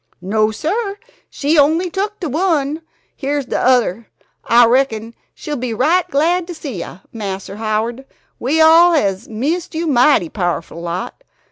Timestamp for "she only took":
1.29-2.19